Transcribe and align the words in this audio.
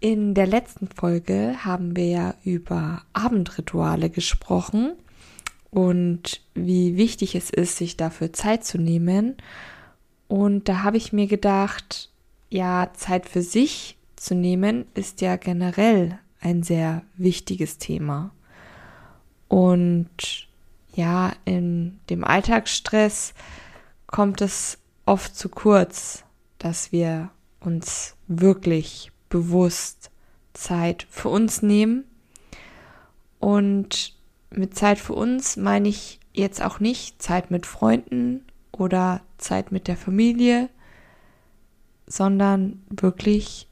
In 0.00 0.34
der 0.34 0.46
letzten 0.46 0.86
Folge 0.86 1.64
haben 1.64 1.96
wir 1.96 2.06
ja 2.06 2.34
über 2.44 3.02
Abendrituale 3.14 4.10
gesprochen 4.10 4.92
und 5.70 6.40
wie 6.54 6.96
wichtig 6.96 7.34
es 7.34 7.50
ist, 7.50 7.76
sich 7.76 7.96
dafür 7.96 8.32
Zeit 8.32 8.64
zu 8.64 8.78
nehmen. 8.78 9.36
Und 10.28 10.68
da 10.68 10.84
habe 10.84 10.98
ich 10.98 11.12
mir 11.12 11.26
gedacht, 11.26 12.10
ja, 12.48 12.90
Zeit 12.94 13.28
für 13.28 13.42
sich 13.42 13.98
zu 14.14 14.36
nehmen 14.36 14.86
ist 14.94 15.20
ja 15.20 15.34
generell 15.34 16.20
ein 16.40 16.62
sehr 16.62 17.02
wichtiges 17.16 17.78
Thema. 17.78 18.30
Und 19.48 20.46
ja, 20.94 21.32
in 21.44 21.98
dem 22.08 22.22
Alltagsstress 22.22 23.34
kommt 24.06 24.42
es 24.42 24.78
oft 25.06 25.34
zu 25.34 25.48
kurz, 25.48 26.22
dass 26.58 26.92
wir 26.92 27.30
uns 27.60 28.14
wirklich 28.28 29.10
bewusst 29.28 30.10
Zeit 30.54 31.06
für 31.10 31.28
uns 31.28 31.62
nehmen. 31.62 32.04
Und 33.38 34.14
mit 34.50 34.74
Zeit 34.76 34.98
für 34.98 35.14
uns 35.14 35.56
meine 35.56 35.88
ich 35.88 36.20
jetzt 36.32 36.62
auch 36.62 36.80
nicht 36.80 37.22
Zeit 37.22 37.50
mit 37.50 37.66
Freunden 37.66 38.44
oder 38.72 39.20
Zeit 39.38 39.72
mit 39.72 39.88
der 39.88 39.96
Familie, 39.96 40.68
sondern 42.06 42.82
wirklich 42.88 43.68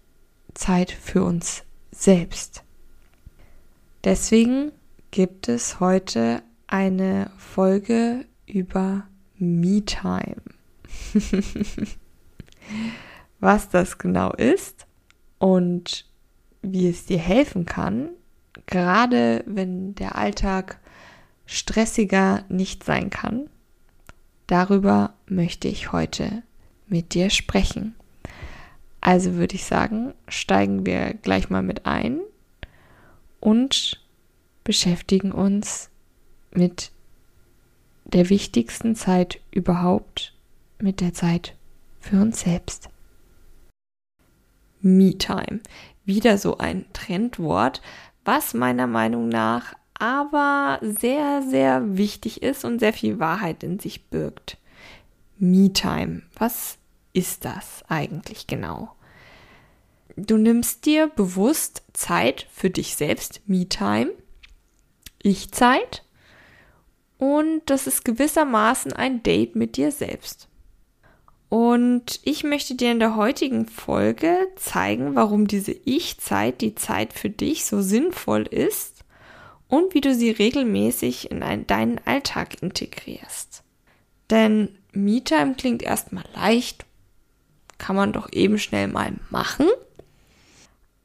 Zeit 0.55 0.91
für 0.91 1.25
uns 1.25 1.65
selbst. 1.91 2.63
Deswegen 4.05 4.73
gibt 5.11 5.49
es 5.49 5.81
heute 5.81 6.43
eine 6.67 7.31
Folge 7.39 8.27
über 8.47 9.07
Me-Time. 9.39 10.37
Was 13.41 13.69
das 13.69 13.99
genau 13.99 14.33
ist 14.33 14.86
und 15.39 16.07
wie 16.63 16.89
es 16.89 17.07
dir 17.07 17.19
helfen 17.19 17.67
kann, 17.67 18.09
gerade 18.67 19.45
wenn 19.47 19.95
der 19.95 20.17
Alltag 20.17 20.79
stressiger 21.47 22.45
nicht 22.49 22.85
sein 22.85 23.11
kann, 23.11 23.49
darüber 24.47 25.15
möchte 25.27 25.69
ich 25.69 25.93
heute 25.93 26.43
mit 26.87 27.15
dir 27.15 27.31
sprechen. 27.31 27.95
Also 29.01 29.35
würde 29.35 29.55
ich 29.55 29.65
sagen, 29.65 30.15
steigen 30.29 30.85
wir 30.85 31.15
gleich 31.15 31.49
mal 31.49 31.63
mit 31.63 31.87
ein 31.87 32.21
und 33.41 34.01
beschäftigen 34.65 35.31
uns 35.31 35.91
mit 36.53 36.91
der 38.05 38.29
wichtigsten 38.31 38.97
Zeit 38.97 39.41
überhaupt, 39.51 40.35
mit 40.81 41.01
der 41.01 41.13
Zeit 41.13 41.55
für 42.01 42.21
uns 42.21 42.41
selbst. 42.41 42.89
Me-Time. 44.87 45.61
Wieder 46.05 46.39
so 46.39 46.59
ein 46.59 46.87
Trendwort, 46.93 47.83
was 48.25 48.55
meiner 48.55 48.87
Meinung 48.87 49.29
nach 49.29 49.75
aber 49.99 50.79
sehr, 50.83 51.43
sehr 51.43 51.97
wichtig 51.97 52.43
ist 52.43 52.65
und 52.65 52.79
sehr 52.81 52.93
viel 52.93 53.19
Wahrheit 53.19 53.63
in 53.63 53.79
sich 53.79 54.05
birgt. 54.07 54.59
Me-Time. 55.39 56.23
Was 56.39 56.79
ist 57.13 57.45
das 57.45 57.83
eigentlich 57.89 58.47
genau? 58.47 58.93
Du 60.17 60.37
nimmst 60.37 60.87
dir 60.87 61.09
bewusst 61.09 61.83
Zeit 61.93 62.47
für 62.51 62.71
dich 62.71 62.97
selbst, 62.97 63.41
Me-Time, 63.47 64.13
Ich-Zeit 65.23 66.05
und 67.19 67.63
das 67.67 67.87
ist 67.87 68.05
gewissermaßen 68.05 68.93
ein 68.93 69.23
Date 69.23 69.57
mit 69.57 69.77
dir 69.77 69.91
selbst. 69.93 70.46
Und 71.49 72.21
ich 72.25 72.43
möchte 72.43 72.75
dir 72.75 72.91
in 72.91 72.99
der 72.99 73.15
heutigen 73.15 73.67
Folge 73.67 74.49
zeigen, 74.57 75.15
warum 75.15 75.47
diese 75.47 75.73
Ich-Zeit, 75.73 76.61
die 76.61 76.75
Zeit 76.75 77.13
für 77.13 77.31
dich, 77.31 77.65
so 77.65 77.81
sinnvoll 77.81 78.43
ist 78.43 79.05
und 79.69 79.95
wie 79.95 80.01
du 80.01 80.15
sie 80.15 80.31
regelmäßig 80.31 81.31
in 81.31 81.43
einen, 81.43 81.67
deinen 81.67 82.01
Alltag 82.05 82.63
integrierst. 82.63 83.63
Denn 84.31 84.77
Me-Time 84.93 85.55
klingt 85.55 85.83
erstmal 85.83 86.25
leicht, 86.35 86.85
kann 87.79 87.95
man 87.95 88.13
doch 88.13 88.33
eben 88.33 88.59
schnell 88.59 88.89
mal 88.89 89.13
machen. 89.31 89.69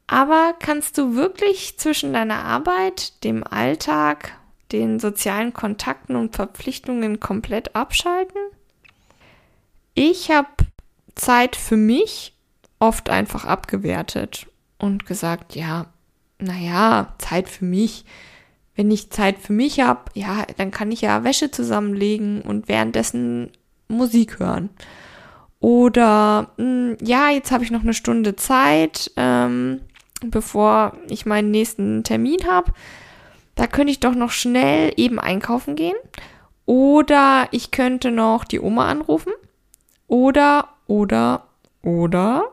Aber 0.08 0.54
kannst 0.58 0.98
du 0.98 1.14
wirklich 1.14 1.78
zwischen 1.78 2.12
deiner 2.12 2.44
Arbeit, 2.44 3.22
dem 3.24 3.44
Alltag, 3.44 4.36
den 4.72 4.98
sozialen 4.98 5.52
Kontakten 5.52 6.16
und 6.16 6.34
Verpflichtungen 6.34 7.20
komplett 7.20 7.76
abschalten? 7.76 8.40
Ich 9.94 10.30
habe 10.30 10.48
Zeit 11.14 11.56
für 11.56 11.76
mich 11.76 12.34
oft 12.78 13.10
einfach 13.10 13.44
abgewertet 13.44 14.46
und 14.78 15.06
gesagt, 15.06 15.54
ja, 15.54 15.86
naja, 16.38 17.14
Zeit 17.18 17.48
für 17.48 17.64
mich. 17.64 18.04
Wenn 18.74 18.90
ich 18.90 19.10
Zeit 19.10 19.38
für 19.38 19.52
mich 19.52 19.80
habe, 19.80 20.10
ja, 20.14 20.44
dann 20.56 20.70
kann 20.70 20.90
ich 20.90 21.02
ja 21.02 21.24
Wäsche 21.24 21.50
zusammenlegen 21.50 22.40
und 22.40 22.68
währenddessen 22.68 23.50
Musik 23.88 24.38
hören. 24.40 24.70
Oder 25.60 26.50
mh, 26.56 26.64
hm, 26.64 26.96
ja, 27.02 27.30
jetzt 27.30 27.52
habe 27.52 27.62
ich 27.62 27.70
noch 27.70 27.82
eine 27.82 27.94
Stunde 27.94 28.34
Zeit, 28.34 29.12
ähm, 29.16 29.82
bevor 30.24 30.96
ich 31.08 31.26
meinen 31.26 31.50
nächsten 31.50 32.02
Termin 32.02 32.46
habe. 32.50 32.72
Da 33.54 33.66
könnte 33.66 33.92
ich 33.92 34.00
doch 34.00 34.14
noch 34.14 34.30
schnell 34.30 34.92
eben 34.96 35.20
einkaufen 35.20 35.76
gehen. 35.76 35.96
Oder 36.64 37.48
ich 37.50 37.70
könnte 37.70 38.10
noch 38.10 38.44
die 38.44 38.60
Oma 38.60 38.88
anrufen 38.88 39.32
oder, 40.12 40.68
oder, 40.86 41.46
oder. 41.80 42.52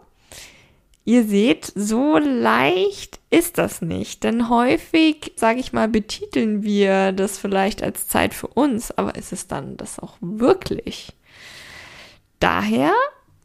Ihr 1.03 1.25
seht, 1.25 1.65
so 1.75 2.17
leicht 2.17 3.19
ist 3.29 3.57
das 3.57 3.81
nicht, 3.81 4.23
denn 4.23 4.47
häufig, 4.47 5.33
sage 5.35 5.59
ich 5.59 5.73
mal, 5.73 5.89
betiteln 5.89 6.63
wir 6.63 7.11
das 7.11 7.37
vielleicht 7.37 7.83
als 7.83 8.07
Zeit 8.07 8.33
für 8.33 8.47
uns, 8.47 8.91
aber 8.91 9.15
ist 9.15 9.33
es 9.33 9.47
dann 9.47 9.75
das 9.75 9.99
auch 9.99 10.15
wirklich? 10.21 11.11
Daher 12.39 12.93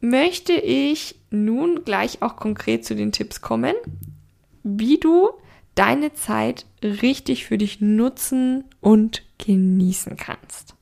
möchte 0.00 0.52
ich 0.52 1.16
nun 1.30 1.84
gleich 1.84 2.22
auch 2.22 2.36
konkret 2.36 2.84
zu 2.84 2.94
den 2.94 3.10
Tipps 3.10 3.40
kommen, 3.40 3.74
wie 4.62 4.98
du 4.98 5.30
deine 5.74 6.12
Zeit 6.12 6.66
richtig 6.84 7.46
für 7.46 7.58
dich 7.58 7.80
nutzen 7.80 8.62
und 8.80 9.24
genießen 9.38 10.16
kannst. 10.16 10.73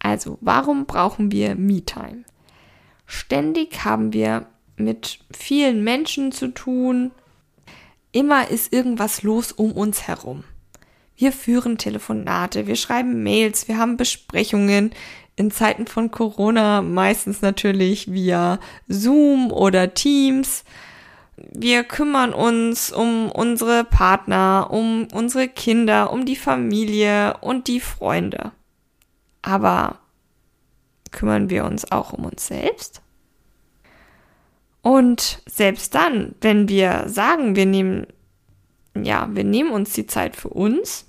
Also, 0.00 0.38
warum 0.40 0.86
brauchen 0.86 1.30
wir 1.30 1.54
Me-Time? 1.54 2.24
Ständig 3.06 3.84
haben 3.84 4.12
wir 4.12 4.46
mit 4.76 5.20
vielen 5.30 5.84
Menschen 5.84 6.32
zu 6.32 6.48
tun. 6.48 7.12
Immer 8.12 8.48
ist 8.48 8.72
irgendwas 8.72 9.22
los 9.22 9.52
um 9.52 9.72
uns 9.72 10.08
herum. 10.08 10.44
Wir 11.16 11.32
führen 11.32 11.76
Telefonate, 11.76 12.66
wir 12.66 12.76
schreiben 12.76 13.22
Mails, 13.22 13.68
wir 13.68 13.76
haben 13.76 13.96
Besprechungen. 13.96 14.92
In 15.36 15.50
Zeiten 15.50 15.86
von 15.86 16.10
Corona 16.10 16.82
meistens 16.82 17.42
natürlich 17.42 18.12
via 18.12 18.58
Zoom 18.88 19.52
oder 19.52 19.94
Teams. 19.94 20.64
Wir 21.36 21.84
kümmern 21.84 22.32
uns 22.32 22.92
um 22.92 23.30
unsere 23.30 23.84
Partner, 23.84 24.68
um 24.70 25.08
unsere 25.12 25.48
Kinder, 25.48 26.12
um 26.12 26.26
die 26.26 26.36
Familie 26.36 27.36
und 27.40 27.68
die 27.68 27.80
Freunde. 27.80 28.52
Aber 29.42 29.98
kümmern 31.10 31.50
wir 31.50 31.64
uns 31.64 31.90
auch 31.90 32.12
um 32.12 32.24
uns 32.24 32.46
selbst? 32.46 33.02
Und 34.82 35.42
selbst 35.46 35.94
dann, 35.94 36.34
wenn 36.40 36.68
wir 36.68 37.04
sagen, 37.08 37.56
wir 37.56 37.66
nehmen, 37.66 38.06
ja, 38.94 39.28
wir 39.32 39.44
nehmen 39.44 39.72
uns 39.72 39.92
die 39.92 40.06
Zeit 40.06 40.36
für 40.36 40.48
uns, 40.48 41.06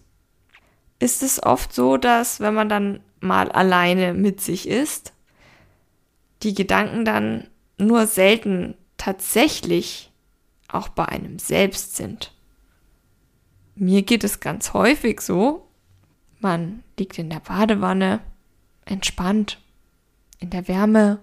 ist 0.99 1.23
es 1.23 1.41
oft 1.41 1.73
so, 1.73 1.97
dass 1.97 2.39
wenn 2.39 2.53
man 2.53 2.69
dann 2.69 2.99
mal 3.21 3.51
alleine 3.51 4.13
mit 4.13 4.41
sich 4.41 4.67
ist, 4.67 5.13
die 6.43 6.53
Gedanken 6.53 7.05
dann 7.05 7.47
nur 7.77 8.07
selten 8.07 8.75
tatsächlich 8.97 10.11
auch 10.67 10.89
bei 10.89 11.05
einem 11.05 11.39
selbst 11.39 11.95
sind. 11.95 12.33
Mir 13.75 14.03
geht 14.03 14.23
es 14.23 14.39
ganz 14.39 14.73
häufig 14.73 15.21
so, 15.21 15.67
man 16.41 16.83
liegt 16.97 17.17
in 17.17 17.29
der 17.29 17.39
Badewanne, 17.39 18.19
entspannt, 18.85 19.59
in 20.39 20.49
der 20.49 20.67
Wärme 20.67 21.19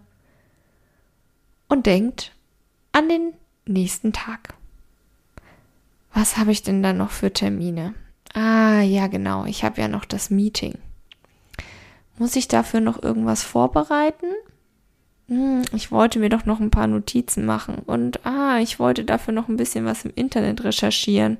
und 1.68 1.86
denkt 1.86 2.32
an 2.92 3.08
den 3.08 3.34
nächsten 3.66 4.12
Tag. 4.12 4.54
Was 6.12 6.36
habe 6.36 6.52
ich 6.52 6.62
denn 6.62 6.82
da 6.82 6.92
noch 6.92 7.10
für 7.10 7.32
Termine? 7.32 7.94
Ah, 8.34 8.80
ja, 8.80 9.06
genau. 9.06 9.44
Ich 9.44 9.64
habe 9.64 9.80
ja 9.80 9.88
noch 9.88 10.04
das 10.04 10.30
Meeting. 10.30 10.74
Muss 12.18 12.36
ich 12.36 12.48
dafür 12.48 12.80
noch 12.80 13.02
irgendwas 13.02 13.42
vorbereiten? 13.42 14.26
Hm, 15.28 15.62
ich 15.72 15.92
wollte 15.92 16.18
mir 16.18 16.30
doch 16.30 16.44
noch 16.44 16.58
ein 16.58 16.70
paar 16.70 16.86
Notizen 16.86 17.44
machen. 17.44 17.76
Und 17.86 18.24
ah, 18.26 18.58
ich 18.58 18.78
wollte 18.80 19.04
dafür 19.04 19.32
noch 19.32 19.48
ein 19.48 19.56
bisschen 19.56 19.84
was 19.84 20.04
im 20.04 20.12
Internet 20.14 20.64
recherchieren. 20.64 21.38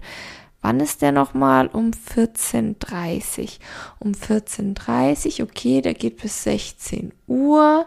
Wann 0.61 0.81
ist 0.81 1.03
der 1.03 1.13
nochmal? 1.13 1.69
Um 1.69 1.93
14.30 1.93 3.59
Um 4.01 4.13
14.30 4.13 5.43
okay, 5.43 5.81
der 5.81 5.95
geht 5.95 6.21
bis 6.21 6.43
16 6.45 7.13
Uhr. 7.27 7.87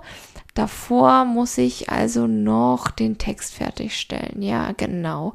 Davor 0.53 1.25
muss 1.25 1.57
ich 1.57 1.89
also 1.89 2.27
noch 2.27 2.89
den 2.89 3.17
Text 3.17 3.53
fertigstellen. 3.53 4.41
Ja, 4.41 4.71
genau. 4.71 5.33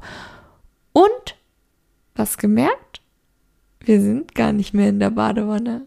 Und, 0.93 1.35
was 2.15 2.37
gemerkt? 2.37 3.01
Wir 3.79 4.01
sind 4.01 4.35
gar 4.35 4.51
nicht 4.51 4.73
mehr 4.73 4.89
in 4.89 4.99
der 4.99 5.11
Badewanne. 5.11 5.85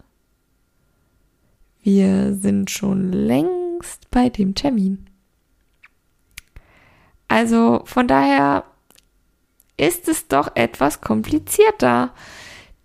Wir 1.82 2.34
sind 2.34 2.70
schon 2.70 3.12
längst 3.12 4.10
bei 4.10 4.28
dem 4.28 4.54
Termin. 4.54 5.06
Also 7.28 7.82
von 7.84 8.08
daher 8.08 8.64
ist 9.80 10.08
es 10.08 10.28
doch 10.28 10.54
etwas 10.54 11.00
komplizierter, 11.00 12.12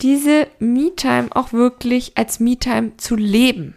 diese 0.02 0.48
Me-Time 0.60 1.28
auch 1.32 1.54
wirklich 1.54 2.18
als 2.18 2.40
Me-Time 2.40 2.98
zu 2.98 3.16
leben. 3.16 3.76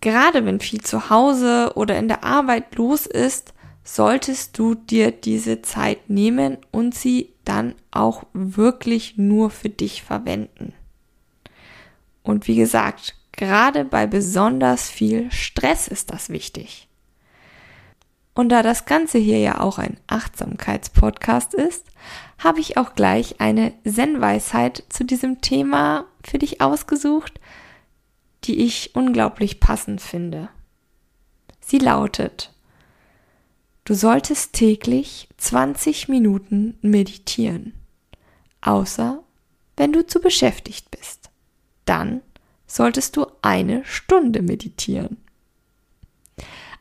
Gerade 0.00 0.44
wenn 0.46 0.60
viel 0.60 0.80
zu 0.80 1.10
Hause 1.10 1.72
oder 1.74 1.98
in 1.98 2.08
der 2.08 2.22
Arbeit 2.22 2.76
los 2.76 3.06
ist, 3.06 3.52
solltest 3.82 4.58
du 4.58 4.74
dir 4.74 5.10
diese 5.10 5.62
Zeit 5.62 6.10
nehmen 6.10 6.58
und 6.70 6.94
sie 6.94 7.32
dann 7.44 7.74
auch 7.90 8.24
wirklich 8.32 9.16
nur 9.16 9.50
für 9.50 9.70
dich 9.70 10.02
verwenden. 10.02 10.74
Und 12.22 12.46
wie 12.46 12.56
gesagt, 12.56 13.16
gerade 13.32 13.84
bei 13.84 14.06
besonders 14.06 14.90
viel 14.90 15.32
Stress 15.32 15.88
ist 15.88 16.12
das 16.12 16.28
wichtig. 16.28 16.87
Und 18.38 18.50
da 18.50 18.62
das 18.62 18.84
Ganze 18.84 19.18
hier 19.18 19.40
ja 19.40 19.60
auch 19.60 19.78
ein 19.78 19.96
Achtsamkeitspodcast 20.06 21.54
ist, 21.54 21.84
habe 22.38 22.60
ich 22.60 22.76
auch 22.76 22.94
gleich 22.94 23.40
eine 23.40 23.72
Zen-Weisheit 23.82 24.84
zu 24.90 25.04
diesem 25.04 25.40
Thema 25.40 26.04
für 26.22 26.38
dich 26.38 26.60
ausgesucht, 26.60 27.40
die 28.44 28.60
ich 28.60 28.94
unglaublich 28.94 29.58
passend 29.58 30.00
finde. 30.00 30.50
Sie 31.58 31.80
lautet, 31.80 32.52
du 33.82 33.94
solltest 33.94 34.52
täglich 34.52 35.28
20 35.38 36.06
Minuten 36.06 36.78
meditieren, 36.80 37.72
außer 38.60 39.20
wenn 39.76 39.92
du 39.92 40.06
zu 40.06 40.20
beschäftigt 40.20 40.92
bist. 40.92 41.30
Dann 41.86 42.20
solltest 42.68 43.16
du 43.16 43.26
eine 43.42 43.84
Stunde 43.84 44.42
meditieren. 44.42 45.16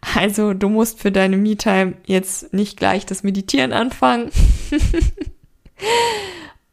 Also 0.01 0.53
du 0.53 0.69
musst 0.69 0.99
für 0.99 1.11
deine 1.11 1.37
Me-Time 1.37 1.95
jetzt 2.05 2.53
nicht 2.53 2.77
gleich 2.77 3.05
das 3.05 3.23
Meditieren 3.23 3.73
anfangen. 3.73 4.31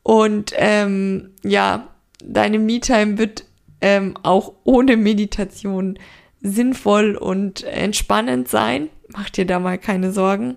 Und 0.02 0.52
ähm, 0.56 1.30
ja, 1.42 1.88
deine 2.22 2.58
Me-Time 2.58 3.18
wird 3.18 3.44
ähm, 3.80 4.16
auch 4.22 4.52
ohne 4.64 4.96
Meditation 4.96 5.98
sinnvoll 6.40 7.16
und 7.16 7.64
entspannend 7.64 8.48
sein. 8.48 8.88
Mach 9.08 9.30
dir 9.30 9.46
da 9.46 9.58
mal 9.58 9.78
keine 9.78 10.12
Sorgen. 10.12 10.56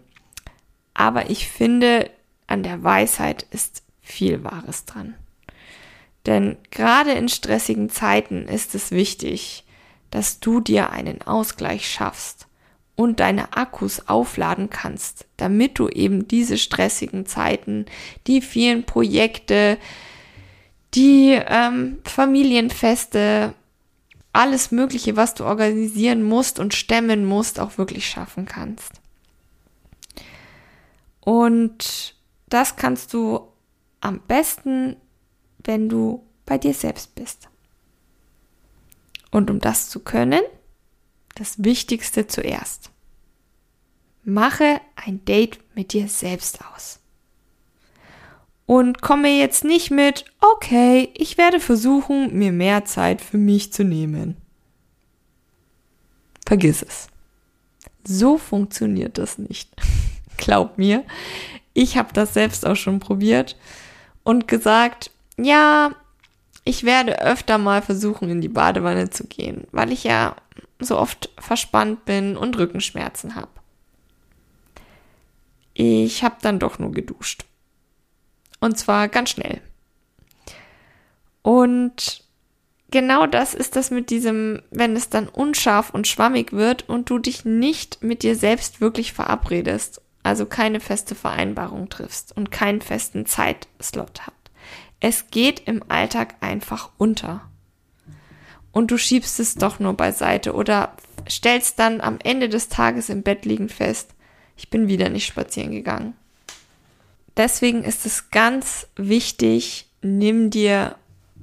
Aber 0.93 1.29
ich 1.29 1.47
finde, 1.47 2.09
an 2.47 2.63
der 2.63 2.83
Weisheit 2.83 3.45
ist 3.51 3.83
viel 4.01 4.43
Wahres 4.43 4.85
dran. 4.85 5.15
Denn 6.25 6.57
gerade 6.71 7.11
in 7.11 7.29
stressigen 7.29 7.89
Zeiten 7.89 8.47
ist 8.47 8.75
es 8.75 8.91
wichtig, 8.91 9.63
dass 10.11 10.39
du 10.39 10.59
dir 10.59 10.89
einen 10.89 11.21
Ausgleich 11.21 11.89
schaffst 11.89 12.46
und 12.97 13.19
deine 13.19 13.53
Akkus 13.53 14.09
aufladen 14.09 14.69
kannst, 14.71 15.27
damit 15.37 15.79
du 15.79 15.87
eben 15.87 16.27
diese 16.27 16.57
stressigen 16.57 17.27
Zeiten, 17.27 17.85
die 18.25 18.41
vielen 18.41 18.85
Projekte, 18.85 19.77
die 20.95 21.39
ähm, 21.47 21.99
Familienfeste, 22.03 23.53
alles 24.33 24.71
Mögliche, 24.71 25.15
was 25.15 25.35
du 25.35 25.45
organisieren 25.45 26.23
musst 26.23 26.59
und 26.59 26.73
stemmen 26.73 27.23
musst, 27.23 27.59
auch 27.59 27.77
wirklich 27.77 28.09
schaffen 28.09 28.45
kannst. 28.45 28.93
Und 31.21 32.15
das 32.49 32.77
kannst 32.77 33.13
du 33.13 33.47
am 34.01 34.21
besten, 34.21 34.95
wenn 35.63 35.87
du 35.87 36.25
bei 36.47 36.57
dir 36.57 36.73
selbst 36.73 37.13
bist. 37.13 37.47
Und 39.29 39.51
um 39.51 39.59
das 39.59 39.89
zu 39.89 39.99
können, 39.99 40.41
das 41.37 41.63
Wichtigste 41.63 42.27
zuerst. 42.27 42.89
Mache 44.23 44.81
ein 44.95 45.23
Date 45.25 45.59
mit 45.75 45.93
dir 45.93 46.07
selbst 46.07 46.59
aus. 46.73 46.99
Und 48.65 49.01
komme 49.01 49.29
jetzt 49.29 49.63
nicht 49.63 49.91
mit, 49.91 50.25
okay, 50.41 51.09
ich 51.13 51.37
werde 51.37 51.59
versuchen, 51.61 52.37
mir 52.37 52.51
mehr 52.51 52.83
Zeit 52.83 53.21
für 53.21 53.37
mich 53.37 53.71
zu 53.71 53.85
nehmen. 53.85 54.35
Vergiss 56.45 56.81
es. 56.81 57.07
So 58.05 58.37
funktioniert 58.37 59.17
das 59.17 59.37
nicht. 59.37 59.69
Glaub 60.37 60.77
mir, 60.77 61.05
ich 61.73 61.97
habe 61.97 62.11
das 62.13 62.33
selbst 62.33 62.65
auch 62.65 62.75
schon 62.75 62.99
probiert 62.99 63.55
und 64.23 64.47
gesagt, 64.47 65.11
ja, 65.37 65.95
ich 66.65 66.83
werde 66.83 67.21
öfter 67.21 67.57
mal 67.57 67.81
versuchen, 67.81 68.29
in 68.29 68.41
die 68.41 68.49
Badewanne 68.49 69.09
zu 69.09 69.25
gehen, 69.25 69.67
weil 69.71 69.93
ich 69.93 70.03
ja 70.03 70.35
so 70.79 70.97
oft 70.97 71.29
verspannt 71.39 72.05
bin 72.05 72.37
und 72.37 72.57
Rückenschmerzen 72.57 73.35
habe. 73.35 73.49
Ich 75.73 76.23
habe 76.23 76.37
dann 76.41 76.59
doch 76.59 76.79
nur 76.79 76.91
geduscht. 76.91 77.45
Und 78.59 78.77
zwar 78.77 79.07
ganz 79.07 79.31
schnell. 79.31 79.61
Und 81.43 82.23
genau 82.89 83.27
das 83.27 83.53
ist 83.53 83.75
das 83.75 83.91
mit 83.91 84.09
diesem, 84.09 84.61
wenn 84.71 84.95
es 84.95 85.09
dann 85.09 85.27
unscharf 85.27 85.91
und 85.91 86.07
schwammig 86.07 86.51
wird 86.53 86.89
und 86.89 87.09
du 87.09 87.19
dich 87.19 87.45
nicht 87.45 88.03
mit 88.03 88.23
dir 88.23 88.35
selbst 88.35 88.81
wirklich 88.81 89.13
verabredest, 89.13 90.01
also 90.23 90.45
keine 90.45 90.79
feste 90.79 91.15
Vereinbarung 91.15 91.89
triffst 91.89 92.35
und 92.35 92.51
keinen 92.51 92.81
festen 92.81 93.25
Zeitslot 93.25 94.25
habt. 94.25 94.51
Es 94.99 95.29
geht 95.29 95.67
im 95.67 95.83
Alltag 95.89 96.35
einfach 96.41 96.89
unter 96.97 97.47
und 98.71 98.91
du 98.91 98.97
schiebst 98.97 99.39
es 99.39 99.55
doch 99.55 99.79
nur 99.79 99.93
beiseite 99.93 100.53
oder 100.53 100.93
stellst 101.29 101.79
dann 101.79 102.01
am 102.01 102.19
Ende 102.23 102.49
des 102.49 102.69
Tages 102.69 103.09
im 103.09 103.23
Bett 103.23 103.45
liegend 103.45 103.71
fest, 103.71 104.11
ich 104.55 104.69
bin 104.69 104.87
wieder 104.87 105.09
nicht 105.09 105.25
spazieren 105.25 105.71
gegangen. 105.71 106.15
Deswegen 107.35 107.83
ist 107.83 108.05
es 108.05 108.31
ganz 108.31 108.87
wichtig, 108.95 109.87
nimm 110.01 110.49
dir 110.49 110.95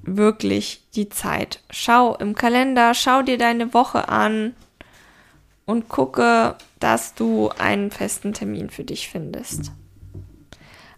wirklich 0.02 0.83
die 0.95 1.09
Zeit. 1.09 1.61
Schau 1.71 2.16
im 2.16 2.35
Kalender, 2.35 2.95
schau 2.95 3.23
dir 3.23 3.38
deine 3.38 3.73
Woche 3.73 4.09
an 4.09 4.54
und 5.66 5.88
gucke, 5.88 6.57
dass 6.81 7.14
du 7.14 7.49
einen 7.59 7.90
festen 7.90 8.35
Termin 8.35 8.71
für 8.71 8.85
dich 8.85 9.09
findest. 9.09 9.73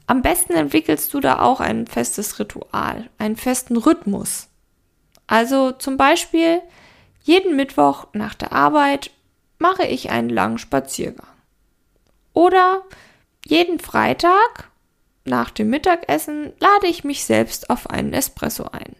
Am 0.07 0.23
besten 0.23 0.55
entwickelst 0.55 1.13
du 1.15 1.21
da 1.21 1.41
auch 1.41 1.61
ein 1.61 1.87
festes 1.87 2.39
Ritual, 2.39 3.11
einen 3.19 3.37
festen 3.37 3.77
Rhythmus. 3.77 4.49
Also 5.27 5.73
zum 5.73 5.97
Beispiel, 5.97 6.61
jeden 7.23 7.57
Mittwoch 7.57 8.07
nach 8.13 8.35
der 8.35 8.53
Arbeit 8.53 9.11
mache 9.59 9.85
ich 9.85 10.11
einen 10.11 10.31
langen 10.31 10.59
Spaziergang. 10.59 11.27
Oder 12.33 12.83
jeden 13.45 13.81
Freitag 13.81 14.71
nach 15.25 15.51
dem 15.51 15.71
Mittagessen 15.71 16.53
lade 16.61 16.87
ich 16.87 17.03
mich 17.03 17.25
selbst 17.25 17.71
auf 17.71 17.91
einen 17.91 18.13
Espresso 18.13 18.65
ein. 18.71 18.95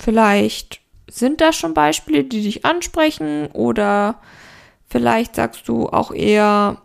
Vielleicht 0.00 0.80
sind 1.08 1.40
das 1.40 1.56
schon 1.56 1.74
Beispiele, 1.74 2.24
die 2.24 2.42
dich 2.42 2.64
ansprechen 2.64 3.46
oder 3.52 4.20
vielleicht 4.88 5.36
sagst 5.36 5.68
du 5.68 5.88
auch 5.88 6.10
eher, 6.10 6.82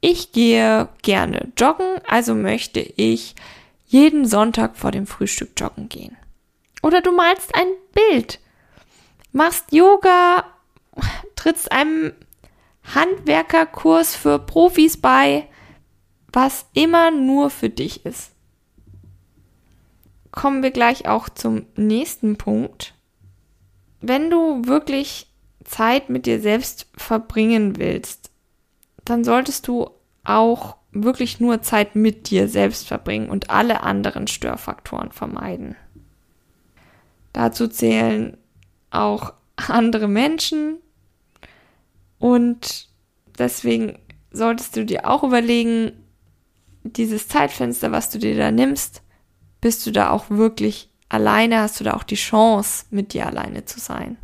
ich 0.00 0.32
gehe 0.32 0.88
gerne 1.02 1.52
joggen, 1.56 2.00
also 2.06 2.34
möchte 2.34 2.80
ich 2.80 3.34
jeden 3.86 4.26
Sonntag 4.26 4.76
vor 4.76 4.90
dem 4.90 5.06
Frühstück 5.06 5.52
joggen 5.56 5.88
gehen. 5.88 6.16
Oder 6.86 7.00
du 7.00 7.10
malst 7.10 7.52
ein 7.52 7.66
Bild, 7.92 8.38
machst 9.32 9.72
Yoga, 9.72 10.44
trittst 11.34 11.72
einem 11.72 12.12
Handwerkerkurs 12.94 14.14
für 14.14 14.38
Profis 14.38 14.96
bei, 14.96 15.48
was 16.32 16.66
immer 16.74 17.10
nur 17.10 17.50
für 17.50 17.70
dich 17.70 18.06
ist. 18.06 18.30
Kommen 20.30 20.62
wir 20.62 20.70
gleich 20.70 21.08
auch 21.08 21.28
zum 21.28 21.66
nächsten 21.74 22.36
Punkt. 22.36 22.94
Wenn 24.00 24.30
du 24.30 24.64
wirklich 24.66 25.28
Zeit 25.64 26.08
mit 26.08 26.24
dir 26.24 26.40
selbst 26.40 26.86
verbringen 26.96 27.78
willst, 27.78 28.30
dann 29.04 29.24
solltest 29.24 29.66
du 29.66 29.90
auch 30.22 30.76
wirklich 30.92 31.40
nur 31.40 31.62
Zeit 31.62 31.96
mit 31.96 32.30
dir 32.30 32.46
selbst 32.46 32.86
verbringen 32.86 33.28
und 33.28 33.50
alle 33.50 33.82
anderen 33.82 34.28
Störfaktoren 34.28 35.10
vermeiden. 35.10 35.74
Dazu 37.36 37.68
zählen 37.68 38.38
auch 38.88 39.34
andere 39.56 40.08
Menschen 40.08 40.78
und 42.18 42.88
deswegen 43.38 43.98
solltest 44.30 44.74
du 44.74 44.86
dir 44.86 45.06
auch 45.06 45.22
überlegen, 45.22 45.92
dieses 46.82 47.28
Zeitfenster, 47.28 47.92
was 47.92 48.08
du 48.08 48.18
dir 48.18 48.38
da 48.38 48.50
nimmst, 48.50 49.02
bist 49.60 49.86
du 49.86 49.90
da 49.90 50.08
auch 50.12 50.30
wirklich 50.30 50.88
alleine, 51.10 51.60
hast 51.60 51.78
du 51.78 51.84
da 51.84 51.92
auch 51.92 52.04
die 52.04 52.14
Chance, 52.14 52.86
mit 52.88 53.12
dir 53.12 53.26
alleine 53.26 53.66
zu 53.66 53.80
sein. 53.80 54.16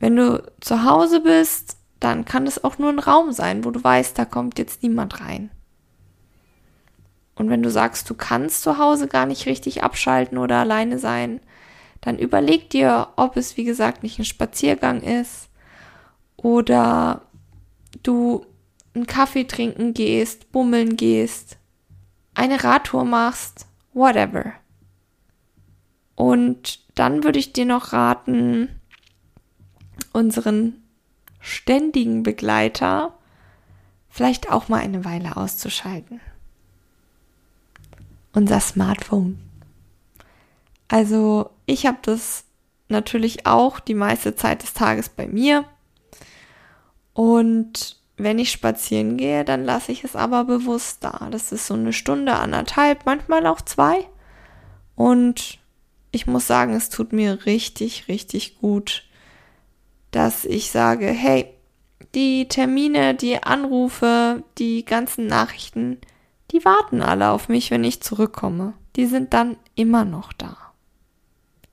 Wenn 0.00 0.16
du 0.16 0.42
zu 0.60 0.82
Hause 0.82 1.20
bist, 1.20 1.76
dann 2.00 2.24
kann 2.24 2.48
es 2.48 2.64
auch 2.64 2.78
nur 2.78 2.88
ein 2.88 2.98
Raum 2.98 3.30
sein, 3.30 3.64
wo 3.64 3.70
du 3.70 3.84
weißt, 3.84 4.18
da 4.18 4.24
kommt 4.24 4.58
jetzt 4.58 4.82
niemand 4.82 5.20
rein. 5.20 5.48
Und 7.36 7.50
wenn 7.50 7.62
du 7.62 7.70
sagst, 7.70 8.10
du 8.10 8.14
kannst 8.14 8.62
zu 8.62 8.78
Hause 8.78 9.06
gar 9.06 9.26
nicht 9.26 9.46
richtig 9.46 9.84
abschalten 9.84 10.38
oder 10.38 10.56
alleine 10.56 10.98
sein, 10.98 11.38
dann 12.00 12.18
überleg 12.18 12.70
dir, 12.70 13.08
ob 13.16 13.36
es, 13.36 13.56
wie 13.56 13.64
gesagt, 13.64 14.02
nicht 14.02 14.18
ein 14.18 14.24
Spaziergang 14.24 15.02
ist 15.02 15.48
oder 16.36 17.22
du 18.02 18.46
einen 18.94 19.06
Kaffee 19.06 19.44
trinken 19.44 19.94
gehst, 19.94 20.52
bummeln 20.52 20.96
gehst, 20.96 21.58
eine 22.34 22.62
Radtour 22.62 23.04
machst, 23.04 23.66
whatever. 23.92 24.52
Und 26.14 26.80
dann 26.94 27.22
würde 27.24 27.38
ich 27.38 27.52
dir 27.52 27.64
noch 27.64 27.92
raten, 27.92 28.80
unseren 30.12 30.82
ständigen 31.40 32.22
Begleiter 32.22 33.14
vielleicht 34.08 34.50
auch 34.50 34.68
mal 34.68 34.80
eine 34.80 35.04
Weile 35.04 35.36
auszuschalten. 35.36 36.20
Unser 38.32 38.60
Smartphone. 38.60 39.38
Also 40.88 41.50
ich 41.68 41.86
habe 41.86 41.98
das 42.02 42.44
natürlich 42.88 43.46
auch 43.46 43.78
die 43.78 43.94
meiste 43.94 44.34
Zeit 44.34 44.62
des 44.62 44.72
Tages 44.72 45.10
bei 45.10 45.28
mir. 45.28 45.66
Und 47.12 48.00
wenn 48.16 48.38
ich 48.38 48.50
spazieren 48.50 49.18
gehe, 49.18 49.44
dann 49.44 49.64
lasse 49.64 49.92
ich 49.92 50.02
es 50.02 50.16
aber 50.16 50.44
bewusst 50.44 51.04
da. 51.04 51.28
Das 51.30 51.52
ist 51.52 51.66
so 51.66 51.74
eine 51.74 51.92
Stunde, 51.92 52.34
anderthalb, 52.34 53.04
manchmal 53.04 53.46
auch 53.46 53.60
zwei. 53.60 54.08
Und 54.96 55.58
ich 56.10 56.26
muss 56.26 56.46
sagen, 56.46 56.72
es 56.72 56.88
tut 56.88 57.12
mir 57.12 57.44
richtig, 57.44 58.08
richtig 58.08 58.58
gut, 58.58 59.04
dass 60.10 60.46
ich 60.46 60.70
sage, 60.70 61.06
hey, 61.06 61.52
die 62.14 62.48
Termine, 62.48 63.14
die 63.14 63.42
Anrufe, 63.42 64.42
die 64.56 64.86
ganzen 64.86 65.26
Nachrichten, 65.26 65.98
die 66.50 66.64
warten 66.64 67.02
alle 67.02 67.30
auf 67.30 67.50
mich, 67.50 67.70
wenn 67.70 67.84
ich 67.84 68.00
zurückkomme. 68.00 68.72
Die 68.96 69.04
sind 69.04 69.34
dann 69.34 69.58
immer 69.74 70.06
noch 70.06 70.32
da. 70.32 70.67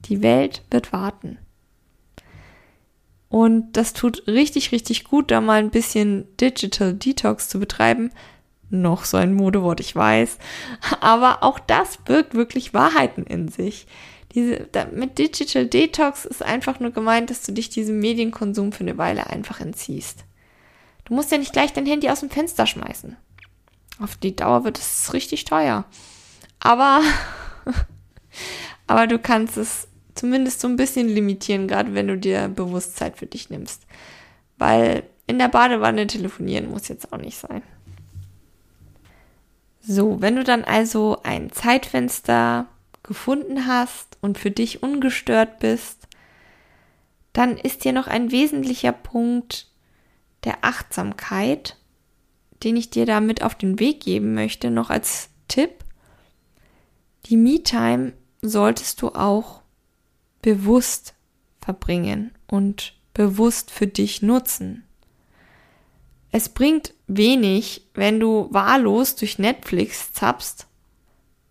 Die 0.05 0.21
Welt 0.21 0.63
wird 0.69 0.93
warten. 0.93 1.39
Und 3.29 3.73
das 3.73 3.93
tut 3.93 4.27
richtig, 4.27 4.71
richtig 4.71 5.03
gut, 5.03 5.31
da 5.31 5.41
mal 5.41 5.59
ein 5.59 5.71
bisschen 5.71 6.25
Digital 6.37 6.93
Detox 6.93 7.49
zu 7.49 7.59
betreiben. 7.59 8.11
Noch 8.69 9.05
so 9.05 9.17
ein 9.17 9.33
Modewort, 9.33 9.79
ich 9.79 9.95
weiß. 9.95 10.37
Aber 11.01 11.43
auch 11.43 11.59
das 11.59 11.97
birgt 11.97 12.33
wirklich 12.33 12.73
Wahrheiten 12.73 13.23
in 13.23 13.47
sich. 13.47 13.87
Diese, 14.33 14.67
da, 14.71 14.85
mit 14.85 15.17
Digital 15.17 15.65
Detox 15.65 16.25
ist 16.25 16.43
einfach 16.43 16.79
nur 16.79 16.91
gemeint, 16.91 17.29
dass 17.29 17.43
du 17.43 17.51
dich 17.51 17.69
diesem 17.69 17.99
Medienkonsum 17.99 18.71
für 18.71 18.81
eine 18.81 18.97
Weile 18.97 19.27
einfach 19.27 19.59
entziehst. 19.59 20.25
Du 21.05 21.13
musst 21.13 21.31
ja 21.31 21.37
nicht 21.37 21.53
gleich 21.53 21.73
dein 21.73 21.85
Handy 21.85 22.09
aus 22.09 22.19
dem 22.19 22.29
Fenster 22.29 22.65
schmeißen. 22.65 23.15
Auf 24.01 24.15
die 24.17 24.35
Dauer 24.35 24.63
wird 24.65 24.77
es 24.77 25.13
richtig 25.13 25.45
teuer. 25.45 25.85
Aber, 26.59 27.01
aber 28.87 29.07
du 29.07 29.19
kannst 29.19 29.57
es 29.57 29.87
zumindest 30.15 30.61
so 30.61 30.67
ein 30.67 30.77
bisschen 30.77 31.07
limitieren, 31.07 31.67
gerade 31.67 31.93
wenn 31.93 32.07
du 32.07 32.17
dir 32.17 32.47
Bewusstsein 32.47 33.13
für 33.13 33.25
dich 33.25 33.49
nimmst. 33.49 33.83
Weil 34.57 35.03
in 35.27 35.37
der 35.37 35.49
Badewanne 35.49 36.07
telefonieren 36.07 36.69
muss 36.69 36.87
jetzt 36.87 37.11
auch 37.11 37.17
nicht 37.17 37.37
sein. 37.37 37.61
So, 39.81 40.21
wenn 40.21 40.35
du 40.35 40.43
dann 40.43 40.63
also 40.63 41.19
ein 41.23 41.51
Zeitfenster 41.51 42.67
gefunden 43.03 43.67
hast 43.67 44.17
und 44.21 44.39
für 44.39 44.49
dich 44.49 44.81
ungestört 44.81 45.59
bist, 45.59 46.07
dann 47.33 47.57
ist 47.57 47.83
dir 47.83 47.93
noch 47.93 48.07
ein 48.07 48.31
wesentlicher 48.31 48.93
Punkt 48.93 49.67
der 50.43 50.63
Achtsamkeit, 50.63 51.77
den 52.63 52.77
ich 52.77 52.89
dir 52.89 53.05
damit 53.05 53.43
auf 53.43 53.55
den 53.55 53.79
Weg 53.79 53.99
geben 53.99 54.33
möchte, 54.33 54.71
noch 54.71 54.89
als 54.89 55.29
Tipp. 55.47 55.83
Die 57.25 57.37
Me-Time 57.37 58.13
solltest 58.41 59.01
du 59.01 59.09
auch 59.09 59.61
bewusst 60.45 61.15
verbringen 61.59 62.31
und 62.45 62.93
bewusst 63.15 63.71
für 63.71 63.87
dich 63.87 64.21
nutzen. 64.21 64.83
Es 66.31 66.49
bringt 66.49 66.93
wenig, 67.07 67.87
wenn 67.95 68.19
du 68.19 68.49
wahllos 68.51 69.15
durch 69.15 69.39
Netflix 69.39 70.13
zappst 70.13 70.67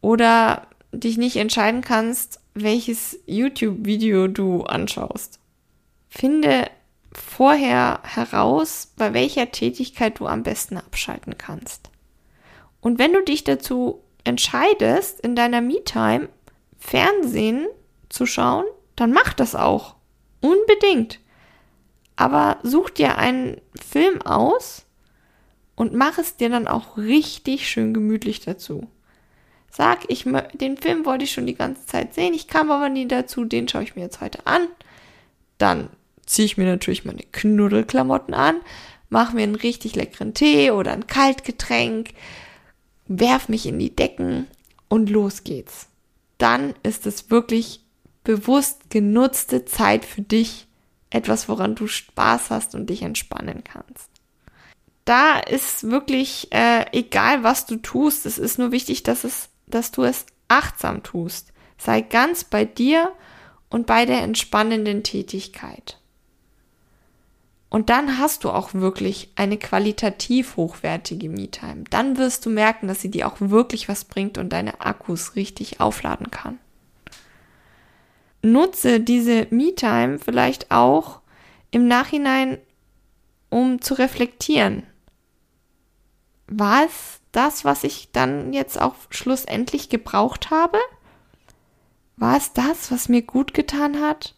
oder 0.01 0.69
dich 0.93 1.19
nicht 1.19 1.35
entscheiden 1.35 1.81
kannst, 1.81 2.39
welches 2.55 3.19
YouTube-Video 3.27 4.29
du 4.29 4.63
anschaust. 4.63 5.41
Finde 6.09 6.71
vorher 7.11 7.99
heraus, 8.05 8.93
bei 8.97 9.13
welcher 9.13 9.51
Tätigkeit 9.51 10.21
du 10.21 10.29
am 10.29 10.45
besten 10.45 10.77
abschalten 10.77 11.37
kannst. 11.37 11.91
Und 12.81 13.01
wenn 13.01 13.13
du 13.13 13.25
dich 13.25 13.43
dazu 13.43 14.05
entscheidest, 14.23 15.19
in 15.19 15.35
deiner 15.35 15.63
Me-Time 15.63 16.29
Fernsehen 16.79 17.67
zu 18.09 18.25
schauen, 18.25 18.67
dann 18.97 19.13
mach 19.13 19.33
das 19.33 19.55
auch. 19.55 19.97
Unbedingt. 20.41 21.21
Aber 22.17 22.59
such 22.63 22.91
dir 22.91 23.19
einen 23.19 23.61
Film 23.75 24.23
aus 24.23 24.85
und 25.75 25.95
mach 25.95 26.19
es 26.19 26.37
dir 26.37 26.49
dann 26.49 26.69
auch 26.69 26.97
richtig 26.97 27.69
schön 27.69 27.95
gemütlich 27.95 28.41
dazu. 28.41 28.89
Sag, 29.71 30.09
ich, 30.09 30.25
den 30.55 30.77
Film 30.77 31.05
wollte 31.05 31.25
ich 31.25 31.33
schon 31.33 31.47
die 31.47 31.57
ganze 31.57 31.85
Zeit 31.87 32.15
sehen, 32.15 32.33
ich 32.33 32.47
kam 32.47 32.71
aber 32.71 32.89
nie 32.89 33.09
dazu, 33.09 33.45
den 33.45 33.67
schaue 33.69 33.83
ich 33.83 33.97
mir 33.97 34.03
jetzt 34.03 34.21
heute 34.21 34.47
an. 34.47 34.69
Dann 35.59 35.89
ziehe 36.27 36.47
ich 36.47 36.57
mir 36.57 36.67
natürlich 36.67 37.05
meine 37.05 37.25
Knuddelklamotten 37.33 38.35
an, 38.35 38.61
mache 39.09 39.35
mir 39.35 39.43
einen 39.43 39.57
richtig 39.57 39.97
leckeren 39.97 40.33
Tee 40.33 40.71
oder 40.71 40.93
ein 40.93 41.09
Kaltgetränk, 41.09 42.11
werf 43.07 43.49
mich 43.49 43.67
in 43.67 43.79
die 43.81 43.95
Decken 43.95 44.47
und 44.89 45.11
los 45.11 45.43
geht's. 45.43 45.89
Dann 46.39 46.75
ist 46.85 47.07
es 47.07 47.31
wirklich 47.31 47.84
bewusst 48.25 48.91
genutzte 48.91 49.65
Zeit 49.65 50.05
für 50.05 50.23
dich, 50.23 50.67
etwas, 51.11 51.49
woran 51.49 51.75
du 51.77 51.87
Spaß 51.87 52.51
hast 52.51 52.75
und 52.75 52.91
dich 52.91 53.03
entspannen 53.03 53.63
kannst 53.63 54.11
da 55.05 55.39
ist 55.39 55.91
wirklich 55.91 56.49
äh, 56.53 56.87
egal, 56.93 57.43
was 57.43 57.67
du 57.67 57.77
tust. 57.77 58.27
Es 58.27 58.39
ist 58.39 58.59
nur 58.59 58.73
wichtig, 58.73 59.03
dass 59.03 59.25
es 59.25 59.51
dass 59.67 59.91
du 59.91 60.03
es 60.03 60.27
achtsam 60.49 61.03
tust. 61.03 61.53
Sei 61.79 62.01
ganz 62.03 62.45
bei 62.45 62.65
dir 62.65 63.13
und 63.71 63.87
bei 63.87 64.07
der 64.07 64.23
entspannenden 64.23 65.03
Tätigkeit. 65.03 65.99
Und 67.71 67.91
dann 67.91 68.19
hast 68.19 68.45
du 68.45 68.51
auch 68.51 68.73
wirklich 68.73 69.31
eine 69.35 69.57
qualitativ 69.57 70.57
hochwertige 70.57 71.29
Me-Time. 71.29 71.85
Dann 71.91 72.19
wirst 72.19 72.47
du 72.47 72.51
merken, 72.51 72.87
dass 72.87 73.01
sie 73.01 73.11
dir 73.11 73.27
auch 73.27 73.37
wirklich 73.41 73.89
was 73.89 74.05
bringt 74.05 74.39
und 74.39 74.53
deine 74.53 74.81
Akkus 74.81 75.35
richtig 75.35 75.81
aufladen 75.81 76.31
kann. 76.31 76.59
Nutze 78.45 79.01
diese 79.01 79.47
Me-Time 79.51 80.19
vielleicht 80.19 80.71
auch 80.71 81.21
im 81.71 81.89
Nachhinein, 81.89 82.59
um 83.49 83.81
zu 83.81 83.95
reflektieren. 83.95 84.85
War 86.47 86.85
es 86.85 87.21
das, 87.33 87.65
was 87.65 87.85
ich 87.85 88.13
dann 88.13 88.53
jetzt 88.53 88.81
auch 88.81 88.95
schlussendlich 89.11 89.89
gebraucht 89.89 90.51
habe? 90.51 90.79
War 92.17 92.37
es 92.37 92.53
das, 92.53 92.93
was 92.93 93.09
mir 93.09 93.23
gut 93.23 93.55
getan 93.55 94.01
hat? 94.01 94.35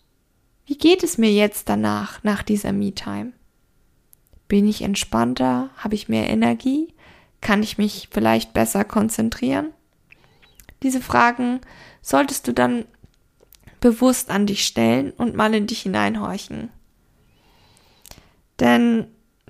Wie 0.67 0.79
geht 0.79 1.03
es 1.03 1.19
mir 1.19 1.33
jetzt 1.33 1.69
danach, 1.69 2.23
nach 2.23 2.43
dieser 2.43 2.73
Me-Time? 2.73 3.33
Bin 4.49 4.69
ich 4.69 4.83
entspannter? 4.83 5.71
Habe 5.77 5.97
ich 5.97 6.09
mehr 6.09 6.29
Energie? 6.31 6.95
Kann 7.41 7.63
ich 7.63 7.77
mich 7.77 8.09
vielleicht 8.13 8.53
besser 8.53 8.85
konzentrieren? 8.85 9.73
Diese 10.83 11.01
Fragen 11.01 11.61
solltest 12.03 12.47
du 12.47 12.53
dann 12.53 12.85
bewusst 13.87 14.31
an 14.31 14.47
dich 14.47 14.67
stellen 14.67 15.13
und 15.13 15.37
mal 15.37 15.55
in 15.55 15.69
dich 15.69 15.83
hineinhorchen. 15.83 16.71
Denn 18.59 19.07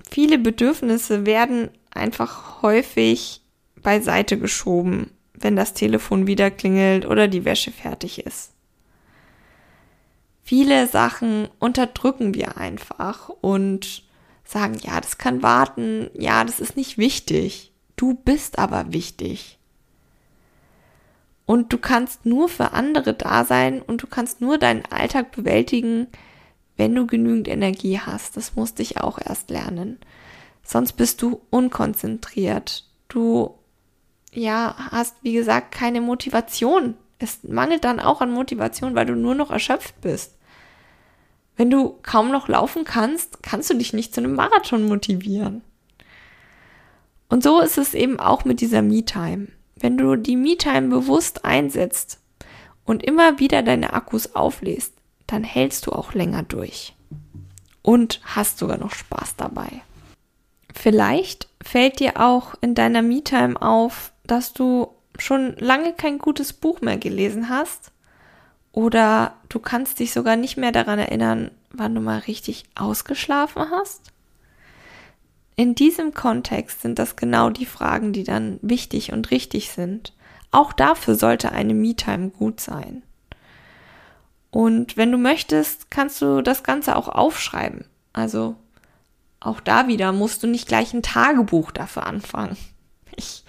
viele 0.07 0.37
Bedürfnisse 0.37 1.25
werden 1.25 1.69
einfach 1.89 2.61
häufig 2.61 3.41
beiseite 3.81 4.37
geschoben, 4.37 5.09
wenn 5.33 5.55
das 5.55 5.73
Telefon 5.73 6.27
wieder 6.27 6.51
klingelt 6.51 7.07
oder 7.07 7.27
die 7.27 7.45
Wäsche 7.45 7.71
fertig 7.71 8.25
ist. 8.27 8.51
Viele 10.43 10.85
Sachen 10.85 11.47
unterdrücken 11.57 12.35
wir 12.35 12.57
einfach 12.57 13.29
und 13.29 14.03
sagen, 14.43 14.77
ja, 14.83 15.01
das 15.01 15.17
kann 15.17 15.41
warten, 15.41 16.11
ja, 16.13 16.43
das 16.43 16.59
ist 16.59 16.77
nicht 16.77 16.99
wichtig. 16.99 17.71
Du 17.95 18.13
bist 18.13 18.59
aber 18.59 18.93
wichtig. 18.93 19.56
Und 21.47 21.71
du 21.71 21.77
kannst 21.77 22.25
nur 22.25 22.49
für 22.49 22.73
andere 22.73 23.13
da 23.13 23.45
sein 23.45 23.81
und 23.81 24.03
du 24.03 24.07
kannst 24.07 24.41
nur 24.41 24.57
deinen 24.57 24.83
Alltag 24.85 25.31
bewältigen, 25.31 26.07
wenn 26.75 26.93
du 26.93 27.07
genügend 27.07 27.47
Energie 27.47 27.99
hast. 27.99 28.35
Das 28.35 28.57
musste 28.57 28.81
ich 28.81 28.99
auch 28.99 29.17
erst 29.17 29.49
lernen. 29.49 29.97
Sonst 30.61 30.91
bist 30.93 31.21
du 31.21 31.39
unkonzentriert. 31.49 32.83
Du, 33.07 33.55
ja, 34.33 34.75
hast, 34.91 35.15
wie 35.21 35.31
gesagt, 35.31 35.71
keine 35.71 36.01
Motivation. 36.01 36.95
Es 37.17 37.39
mangelt 37.43 37.85
dann 37.85 38.01
auch 38.01 38.19
an 38.19 38.29
Motivation, 38.29 38.93
weil 38.93 39.05
du 39.05 39.15
nur 39.15 39.33
noch 39.33 39.49
erschöpft 39.49 40.01
bist. 40.01 40.35
Wenn 41.55 41.69
du 41.69 41.97
kaum 42.03 42.29
noch 42.29 42.49
laufen 42.49 42.83
kannst, 42.83 43.41
kannst 43.41 43.69
du 43.69 43.75
dich 43.75 43.93
nicht 43.93 44.13
zu 44.13 44.19
einem 44.19 44.35
Marathon 44.35 44.85
motivieren. 44.85 45.61
Und 47.29 47.41
so 47.41 47.61
ist 47.61 47.77
es 47.77 47.93
eben 47.93 48.19
auch 48.19 48.43
mit 48.43 48.59
dieser 48.59 48.81
Me-Time. 48.81 49.47
Wenn 49.79 49.97
du 49.97 50.15
die 50.15 50.35
Me-Time 50.35 50.89
bewusst 50.89 51.45
einsetzt 51.45 52.19
und 52.85 53.03
immer 53.03 53.39
wieder 53.39 53.63
deine 53.63 53.93
Akkus 53.93 54.35
auflädst, 54.35 54.93
dann 55.27 55.43
hältst 55.43 55.85
du 55.87 55.91
auch 55.91 56.13
länger 56.13 56.43
durch. 56.43 56.95
Und 57.81 58.21
hast 58.23 58.57
sogar 58.57 58.77
noch 58.77 58.93
Spaß 58.93 59.35
dabei. 59.35 59.69
Vielleicht 60.73 61.47
fällt 61.63 61.99
dir 61.99 62.19
auch 62.19 62.55
in 62.61 62.75
deiner 62.75 63.01
Me-Time 63.01 63.61
auf, 63.61 64.11
dass 64.25 64.53
du 64.53 64.89
schon 65.17 65.55
lange 65.57 65.93
kein 65.93 66.19
gutes 66.19 66.53
Buch 66.53 66.81
mehr 66.81 66.97
gelesen 66.97 67.49
hast 67.49 67.91
oder 68.71 69.33
du 69.49 69.59
kannst 69.59 69.99
dich 69.99 70.13
sogar 70.13 70.35
nicht 70.35 70.57
mehr 70.57 70.71
daran 70.71 70.99
erinnern, 70.99 71.51
wann 71.71 71.95
du 71.95 72.01
mal 72.01 72.19
richtig 72.19 72.65
ausgeschlafen 72.75 73.71
hast? 73.71 74.11
In 75.57 75.73
diesem 75.73 76.13
Kontext 76.13 76.81
sind 76.81 76.99
das 76.99 77.15
genau 77.15 77.49
die 77.49 77.65
Fragen, 77.65 78.13
die 78.13 78.23
dann 78.23 78.59
wichtig 78.61 79.11
und 79.11 79.31
richtig 79.31 79.71
sind. 79.71 80.13
Auch 80.51 80.71
dafür 80.71 81.15
sollte 81.15 81.51
eine 81.51 81.73
Me-Time 81.73 82.29
gut 82.29 82.61
sein. 82.61 83.01
Und 84.51 84.97
wenn 84.97 85.11
du 85.11 85.17
möchtest, 85.17 85.89
kannst 85.89 86.21
du 86.21 86.41
das 86.43 86.61
Ganze 86.61 86.95
auch 86.95 87.09
aufschreiben. 87.09 87.85
Also 88.13 88.55
auch 89.39 89.59
da 89.59 89.87
wieder 89.87 90.11
musst 90.11 90.43
du 90.43 90.47
nicht 90.47 90.67
gleich 90.67 90.93
ein 90.93 91.03
Tagebuch 91.03 91.71
dafür 91.71 92.05
anfangen. 92.05 92.55
Ich 93.19 93.43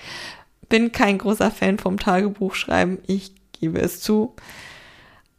bin 0.70 0.92
kein 0.92 1.18
großer 1.18 1.50
Fan 1.50 1.78
vom 1.78 1.98
Tagebuchschreiben, 1.98 2.98
ich 3.06 3.32
gebe 3.52 3.78
es 3.80 4.00
zu. 4.00 4.34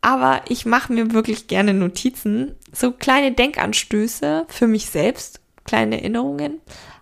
Aber 0.02 0.42
ich 0.50 0.68
mache 0.68 0.94
mir 0.94 1.14
wirklich 1.14 1.48
gerne 1.48 1.74
Notizen, 1.74 2.56
so 2.72 2.92
kleine 2.92 3.32
Denkanstöße 3.32 4.46
für 4.48 4.68
mich 4.68 4.86
selbst, 4.92 5.42
kleine 5.70 6.00
Erinnerungen 6.00 6.62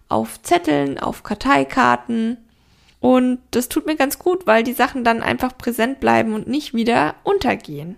auf 0.09 0.41
Zetteln, 0.41 0.99
auf 0.99 1.23
Karteikarten. 1.23 2.37
Und 2.99 3.39
das 3.51 3.69
tut 3.69 3.85
mir 3.85 3.95
ganz 3.95 4.19
gut, 4.19 4.45
weil 4.45 4.63
die 4.63 4.73
Sachen 4.73 5.05
dann 5.05 5.23
einfach 5.23 5.57
präsent 5.57 6.01
bleiben 6.01 6.33
und 6.33 6.47
nicht 6.47 6.73
wieder 6.73 7.15
untergehen. 7.23 7.95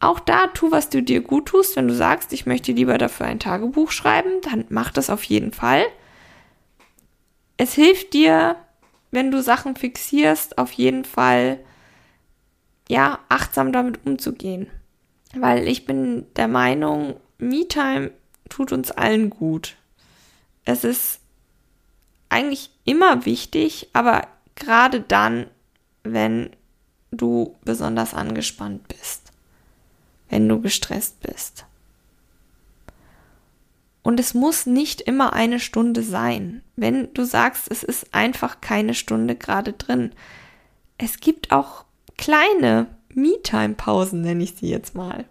Auch 0.00 0.18
da 0.18 0.48
tu, 0.48 0.72
was 0.72 0.88
du 0.88 1.02
dir 1.02 1.20
gut 1.20 1.46
tust. 1.46 1.76
Wenn 1.76 1.86
du 1.86 1.94
sagst, 1.94 2.32
ich 2.32 2.44
möchte 2.44 2.72
lieber 2.72 2.98
dafür 2.98 3.26
ein 3.26 3.38
Tagebuch 3.38 3.92
schreiben, 3.92 4.40
dann 4.42 4.64
mach 4.68 4.90
das 4.90 5.10
auf 5.10 5.22
jeden 5.24 5.52
Fall. 5.52 5.84
Es 7.56 7.74
hilft 7.74 8.14
dir, 8.14 8.56
wenn 9.12 9.30
du 9.30 9.42
Sachen 9.42 9.76
fixierst, 9.76 10.58
auf 10.58 10.72
jeden 10.72 11.04
Fall 11.04 11.60
ja, 12.88 13.20
achtsam 13.28 13.72
damit 13.72 14.00
umzugehen. 14.04 14.68
Weil 15.36 15.68
ich 15.68 15.84
bin 15.86 16.26
der 16.34 16.48
Meinung, 16.48 17.14
Me-Time 17.38 18.10
tut 18.50 18.72
uns 18.72 18.90
allen 18.90 19.30
gut. 19.30 19.76
Es 20.64 20.84
ist 20.84 21.20
eigentlich 22.28 22.70
immer 22.84 23.24
wichtig, 23.24 23.88
aber 23.92 24.28
gerade 24.54 25.00
dann, 25.00 25.46
wenn 26.04 26.50
du 27.10 27.56
besonders 27.64 28.14
angespannt 28.14 28.86
bist, 28.88 29.32
wenn 30.28 30.48
du 30.48 30.60
gestresst 30.60 31.20
bist. 31.20 31.64
Und 34.02 34.18
es 34.18 34.32
muss 34.32 34.66
nicht 34.66 35.02
immer 35.02 35.34
eine 35.34 35.60
Stunde 35.60 36.02
sein. 36.02 36.62
Wenn 36.76 37.12
du 37.12 37.24
sagst, 37.24 37.70
es 37.70 37.82
ist 37.82 38.14
einfach 38.14 38.60
keine 38.60 38.94
Stunde 38.94 39.36
gerade 39.36 39.72
drin. 39.74 40.12
Es 40.96 41.20
gibt 41.20 41.52
auch 41.52 41.84
kleine 42.16 42.86
Me-Time-Pausen, 43.12 44.22
nenne 44.22 44.44
ich 44.44 44.54
sie 44.54 44.68
jetzt 44.68 44.94
mal. 44.94 45.26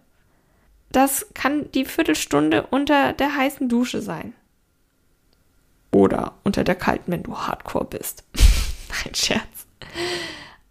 Das 0.92 1.26
kann 1.34 1.70
die 1.72 1.84
Viertelstunde 1.84 2.66
unter 2.70 3.12
der 3.12 3.36
heißen 3.36 3.68
Dusche 3.68 4.02
sein. 4.02 4.34
Oder 5.92 6.34
unter 6.44 6.64
der 6.64 6.74
kalten, 6.74 7.12
wenn 7.12 7.22
du 7.22 7.36
Hardcore 7.36 7.84
bist. 7.84 8.24
Nein, 9.04 9.14
Scherz. 9.14 9.66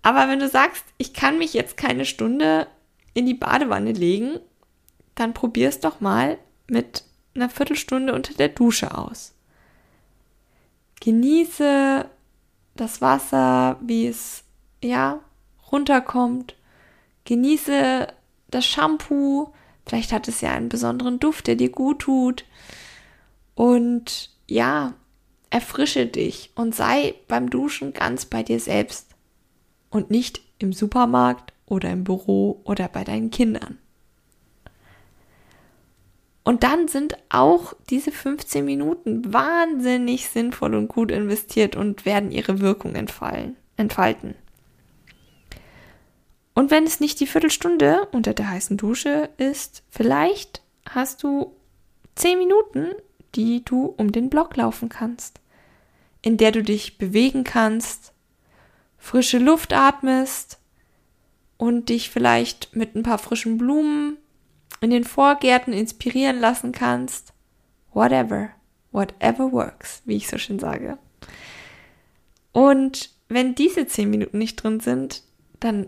Aber 0.02 0.30
wenn 0.30 0.40
du 0.40 0.48
sagst, 0.48 0.84
ich 0.98 1.14
kann 1.14 1.38
mich 1.38 1.54
jetzt 1.54 1.78
keine 1.78 2.06
Stunde 2.06 2.68
in 3.14 3.26
die 3.26 3.34
Badewanne 3.34 3.92
legen, 3.92 4.40
dann 5.16 5.34
probier 5.34 5.70
es 5.70 5.80
doch 5.80 6.00
mal 6.00 6.38
mit 6.68 7.04
einer 7.36 7.50
Viertelstunde 7.50 8.14
unter 8.14 8.34
der 8.34 8.50
Dusche 8.50 8.98
aus. 8.98 9.34
Genieße 11.02 12.06
das 12.76 13.02
Wasser, 13.02 13.78
wie 13.82 14.08
es 14.08 14.44
ja 14.82 15.20
runterkommt. 15.72 16.56
Genieße 17.26 18.08
das 18.50 18.66
Shampoo. 18.66 19.54
Vielleicht 19.86 20.12
hat 20.12 20.28
es 20.28 20.42
ja 20.42 20.52
einen 20.52 20.70
besonderen 20.70 21.20
Duft, 21.20 21.48
der 21.48 21.56
dir 21.56 21.70
gut 21.70 22.00
tut. 22.00 22.46
Und 23.56 24.30
ja, 24.48 24.94
erfrische 25.50 26.06
dich 26.06 26.52
und 26.56 26.76
sei 26.76 27.16
beim 27.28 27.50
Duschen 27.50 27.94
ganz 27.94 28.26
bei 28.26 28.44
dir 28.44 28.60
selbst. 28.60 29.08
Und 29.90 30.12
nicht 30.12 30.42
im 30.60 30.74
Supermarkt 30.74 31.54
oder 31.66 31.90
im 31.90 32.04
Büro 32.04 32.62
oder 32.64 32.88
bei 32.88 33.04
deinen 33.04 33.32
Kindern. 33.32 33.80
Und 36.44 36.64
dann 36.64 36.88
sind 36.88 37.16
auch 37.30 37.74
diese 37.90 38.12
15 38.12 38.66
Minuten 38.66 39.34
wahnsinnig 39.34 40.30
sinnvoll 40.30 40.74
und 40.74 40.88
gut 40.88 41.12
investiert 41.12 41.76
und 41.76 42.06
werden 42.06 42.32
ihre 42.32 42.60
Wirkung 42.60 42.96
entfallen, 42.96 43.56
entfalten. 43.78 44.34
Und 46.60 46.72
wenn 46.72 46.84
es 46.84 47.00
nicht 47.00 47.22
die 47.22 47.26
Viertelstunde 47.26 48.10
unter 48.12 48.34
der 48.34 48.50
heißen 48.50 48.76
Dusche 48.76 49.30
ist, 49.38 49.82
vielleicht 49.90 50.62
hast 50.90 51.24
du 51.24 51.56
zehn 52.16 52.38
Minuten, 52.38 52.96
die 53.34 53.64
du 53.64 53.86
um 53.86 54.12
den 54.12 54.30
Block 54.30 54.58
laufen 54.58 54.90
kannst, 54.90 55.40
in 56.22 56.36
der 56.36 56.52
du 56.52 56.62
dich 56.62 56.98
bewegen 56.98 57.46
kannst, 57.46 58.12
frische 58.98 59.38
Luft 59.38 59.72
atmest 59.72 60.60
und 61.56 61.88
dich 61.88 62.10
vielleicht 62.10 62.76
mit 62.76 62.94
ein 62.94 63.04
paar 63.04 63.20
frischen 63.20 63.58
Blumen 63.58 64.18
in 64.82 64.90
den 64.90 65.06
Vorgärten 65.06 65.72
inspirieren 65.72 66.42
lassen 66.42 66.74
kannst. 66.74 67.32
Whatever, 67.94 68.50
whatever 68.92 69.50
works, 69.54 70.02
wie 70.04 70.18
ich 70.18 70.28
so 70.28 70.38
schön 70.38 70.60
sage. 70.60 70.98
Und 72.52 73.12
wenn 73.30 73.56
diese 73.56 73.88
zehn 73.88 74.10
Minuten 74.10 74.40
nicht 74.40 74.58
drin 74.58 74.82
sind, 74.82 75.24
dann 75.62 75.88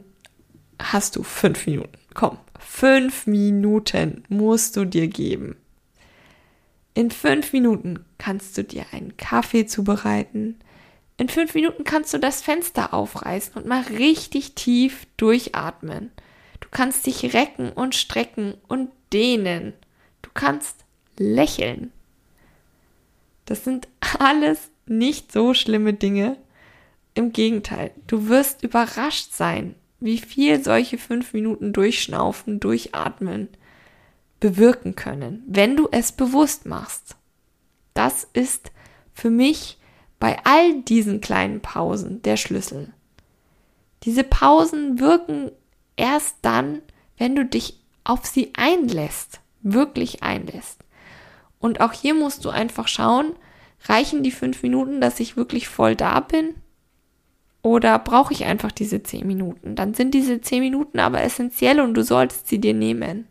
hast 0.81 1.15
du 1.15 1.23
fünf 1.23 1.65
Minuten. 1.67 1.97
Komm, 2.13 2.37
fünf 2.59 3.27
Minuten 3.27 4.23
musst 4.29 4.75
du 4.75 4.85
dir 4.85 5.07
geben. 5.07 5.55
In 6.93 7.09
fünf 7.11 7.53
Minuten 7.53 8.05
kannst 8.17 8.57
du 8.57 8.63
dir 8.63 8.85
einen 8.91 9.15
Kaffee 9.15 9.65
zubereiten. 9.65 10.59
In 11.17 11.29
fünf 11.29 11.53
Minuten 11.53 11.83
kannst 11.83 12.13
du 12.13 12.17
das 12.17 12.41
Fenster 12.41 12.93
aufreißen 12.93 13.53
und 13.53 13.65
mal 13.65 13.81
richtig 13.81 14.55
tief 14.55 15.07
durchatmen. 15.17 16.11
Du 16.59 16.67
kannst 16.69 17.05
dich 17.05 17.33
recken 17.33 17.71
und 17.71 17.95
strecken 17.95 18.55
und 18.67 18.91
dehnen. 19.13 19.73
Du 20.21 20.29
kannst 20.33 20.83
lächeln. 21.17 21.91
Das 23.45 23.63
sind 23.63 23.87
alles 24.19 24.69
nicht 24.85 25.31
so 25.31 25.53
schlimme 25.53 25.93
Dinge. 25.93 26.37
Im 27.13 27.33
Gegenteil, 27.33 27.91
du 28.07 28.27
wirst 28.29 28.63
überrascht 28.63 29.33
sein, 29.33 29.75
wie 30.01 30.17
viel 30.17 30.61
solche 30.63 30.97
fünf 30.97 31.33
Minuten 31.33 31.71
durchschnaufen, 31.71 32.59
durchatmen 32.59 33.47
bewirken 34.41 34.95
können, 34.95 35.43
wenn 35.47 35.77
du 35.77 35.87
es 35.91 36.11
bewusst 36.11 36.65
machst. 36.65 37.15
Das 37.93 38.27
ist 38.33 38.71
für 39.13 39.29
mich 39.29 39.77
bei 40.19 40.39
all 40.43 40.81
diesen 40.81 41.21
kleinen 41.21 41.61
Pausen 41.61 42.21
der 42.23 42.37
Schlüssel. 42.37 42.91
Diese 44.03 44.23
Pausen 44.23 44.99
wirken 44.99 45.51
erst 45.95 46.37
dann, 46.41 46.81
wenn 47.17 47.35
du 47.35 47.45
dich 47.45 47.79
auf 48.03 48.25
sie 48.25 48.51
einlässt, 48.55 49.39
wirklich 49.61 50.23
einlässt. 50.23 50.79
Und 51.59 51.79
auch 51.79 51.93
hier 51.93 52.15
musst 52.15 52.43
du 52.43 52.49
einfach 52.49 52.87
schauen, 52.87 53.33
reichen 53.85 54.23
die 54.23 54.31
fünf 54.31 54.63
Minuten, 54.63 55.01
dass 55.01 55.19
ich 55.19 55.37
wirklich 55.37 55.67
voll 55.67 55.95
da 55.95 56.19
bin? 56.19 56.55
Oder 57.63 57.99
brauche 57.99 58.33
ich 58.33 58.45
einfach 58.45 58.71
diese 58.71 59.03
zehn 59.03 59.27
Minuten? 59.27 59.75
Dann 59.75 59.93
sind 59.93 60.13
diese 60.13 60.41
zehn 60.41 60.61
Minuten 60.61 60.99
aber 60.99 61.21
essentiell 61.21 61.79
und 61.79 61.93
du 61.93 62.03
solltest 62.03 62.47
sie 62.47 62.59
dir 62.59 62.73
nehmen. 62.73 63.27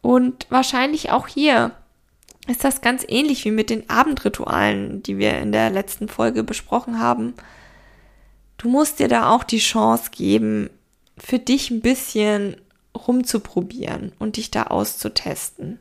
Und 0.00 0.46
wahrscheinlich 0.50 1.10
auch 1.10 1.28
hier 1.28 1.72
ist 2.48 2.64
das 2.64 2.80
ganz 2.80 3.04
ähnlich 3.06 3.44
wie 3.44 3.50
mit 3.50 3.70
den 3.70 3.88
Abendritualen, 3.90 5.02
die 5.02 5.18
wir 5.18 5.38
in 5.38 5.52
der 5.52 5.70
letzten 5.70 6.08
Folge 6.08 6.42
besprochen 6.42 6.98
haben. 6.98 7.34
Du 8.56 8.68
musst 8.68 8.98
dir 8.98 9.08
da 9.08 9.30
auch 9.30 9.44
die 9.44 9.58
Chance 9.58 10.10
geben, 10.10 10.70
für 11.16 11.38
dich 11.38 11.70
ein 11.70 11.80
bisschen 11.80 12.56
rumzuprobieren 12.96 14.12
und 14.18 14.36
dich 14.36 14.50
da 14.50 14.64
auszutesten. 14.64 15.78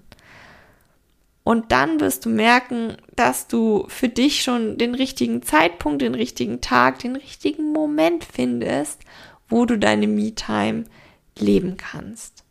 Und 1.48 1.72
dann 1.72 2.02
wirst 2.02 2.26
du 2.26 2.30
merken, 2.30 2.98
dass 3.16 3.48
du 3.48 3.86
für 3.88 4.10
dich 4.10 4.44
schon 4.44 4.78
den 4.78 4.94
richtigen 4.94 5.42
Zeitpunkt, 5.44 6.02
den 6.02 6.14
richtigen 6.14 6.60
Tag, 6.60 7.00
den 7.00 7.16
richtigen 7.16 7.72
Moment 7.72 8.26
findest, 8.26 9.00
wo 9.48 9.66
du 9.66 9.80
deine 9.80 10.08
Me-Time 10.08 10.84
leben 11.40 11.78
kannst. 11.78 12.44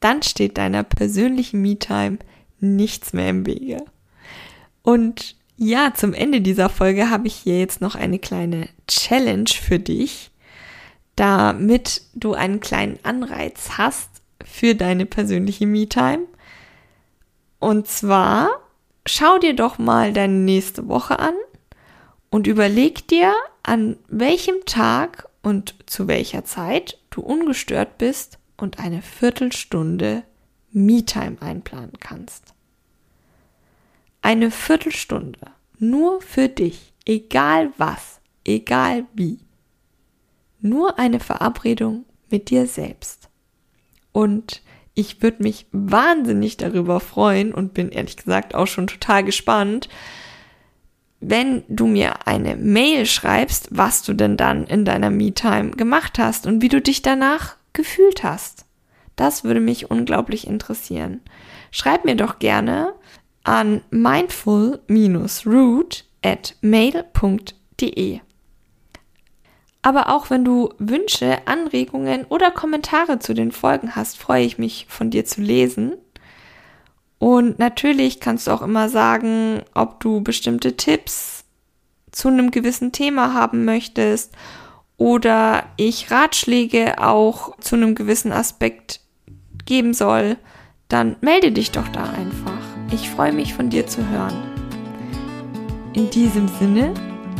Dann 0.00 0.22
steht 0.22 0.58
deiner 0.58 0.82
persönlichen 0.82 1.62
Me-Time 1.62 2.18
nichts 2.60 3.14
mehr 3.14 3.30
im 3.30 3.46
Wege. 3.46 3.78
Und 4.82 5.36
ja, 5.56 5.94
zum 5.94 6.12
Ende 6.12 6.42
dieser 6.42 6.68
Folge 6.68 7.08
habe 7.08 7.26
ich 7.26 7.34
hier 7.34 7.58
jetzt 7.58 7.80
noch 7.80 7.94
eine 7.94 8.18
kleine 8.18 8.68
Challenge 8.86 9.48
für 9.48 9.78
dich, 9.78 10.30
damit 11.16 12.02
du 12.12 12.34
einen 12.34 12.60
kleinen 12.60 12.98
Anreiz 13.02 13.78
hast 13.78 14.10
für 14.44 14.74
deine 14.74 15.06
persönliche 15.06 15.66
Me-Time 15.66 16.26
und 17.64 17.88
zwar 17.88 18.60
schau 19.06 19.38
dir 19.38 19.56
doch 19.56 19.78
mal 19.78 20.12
deine 20.12 20.34
nächste 20.34 20.86
Woche 20.86 21.18
an 21.18 21.32
und 22.28 22.46
überleg 22.46 23.08
dir, 23.08 23.32
an 23.62 23.96
welchem 24.06 24.66
Tag 24.66 25.30
und 25.42 25.74
zu 25.86 26.06
welcher 26.06 26.44
Zeit 26.44 26.98
du 27.08 27.22
ungestört 27.22 27.96
bist 27.96 28.38
und 28.58 28.80
eine 28.80 29.00
Viertelstunde 29.00 30.24
Me-Time 30.72 31.40
einplanen 31.40 31.98
kannst. 32.00 32.52
Eine 34.20 34.50
Viertelstunde 34.50 35.40
nur 35.78 36.20
für 36.20 36.50
dich, 36.50 36.92
egal 37.06 37.72
was, 37.78 38.20
egal 38.44 39.06
wie. 39.14 39.38
Nur 40.60 40.98
eine 40.98 41.18
Verabredung 41.18 42.04
mit 42.28 42.50
dir 42.50 42.66
selbst. 42.66 43.30
Und 44.12 44.60
ich 44.94 45.22
würde 45.22 45.42
mich 45.42 45.66
wahnsinnig 45.72 46.56
darüber 46.56 47.00
freuen 47.00 47.52
und 47.52 47.74
bin 47.74 47.90
ehrlich 47.90 48.16
gesagt 48.16 48.54
auch 48.54 48.66
schon 48.66 48.86
total 48.86 49.24
gespannt, 49.24 49.88
wenn 51.20 51.64
du 51.68 51.86
mir 51.86 52.26
eine 52.26 52.56
Mail 52.56 53.06
schreibst, 53.06 53.68
was 53.70 54.02
du 54.02 54.12
denn 54.14 54.36
dann 54.36 54.66
in 54.66 54.84
deiner 54.84 55.10
Me-Time 55.10 55.70
gemacht 55.70 56.18
hast 56.18 56.46
und 56.46 56.60
wie 56.62 56.68
du 56.68 56.80
dich 56.80 57.02
danach 57.02 57.56
gefühlt 57.72 58.22
hast. 58.22 58.66
Das 59.16 59.44
würde 59.44 59.60
mich 59.60 59.90
unglaublich 59.90 60.46
interessieren. 60.46 61.20
Schreib 61.70 62.04
mir 62.04 62.16
doch 62.16 62.38
gerne 62.38 62.92
an 63.42 63.80
mindful-root 63.90 64.84
at 66.22 66.56
mail.de. 66.60 68.20
Aber 69.84 70.08
auch 70.08 70.30
wenn 70.30 70.46
du 70.46 70.70
Wünsche, 70.78 71.46
Anregungen 71.46 72.24
oder 72.30 72.50
Kommentare 72.50 73.18
zu 73.18 73.34
den 73.34 73.52
Folgen 73.52 73.94
hast, 73.94 74.16
freue 74.16 74.42
ich 74.42 74.56
mich 74.56 74.86
von 74.88 75.10
dir 75.10 75.26
zu 75.26 75.42
lesen. 75.42 75.92
Und 77.18 77.58
natürlich 77.58 78.18
kannst 78.18 78.46
du 78.46 78.52
auch 78.52 78.62
immer 78.62 78.88
sagen, 78.88 79.60
ob 79.74 80.00
du 80.00 80.22
bestimmte 80.22 80.78
Tipps 80.78 81.44
zu 82.12 82.28
einem 82.28 82.50
gewissen 82.50 82.92
Thema 82.92 83.34
haben 83.34 83.66
möchtest 83.66 84.32
oder 84.96 85.64
ich 85.76 86.10
Ratschläge 86.10 86.98
auch 86.98 87.58
zu 87.58 87.76
einem 87.76 87.94
gewissen 87.94 88.32
Aspekt 88.32 89.00
geben 89.66 89.92
soll, 89.92 90.38
dann 90.88 91.16
melde 91.20 91.52
dich 91.52 91.72
doch 91.72 91.88
da 91.88 92.04
einfach. 92.04 92.62
Ich 92.90 93.10
freue 93.10 93.32
mich 93.32 93.52
von 93.52 93.68
dir 93.68 93.86
zu 93.86 94.08
hören. 94.08 94.42
In 95.92 96.08
diesem 96.08 96.48
Sinne, 96.48 96.94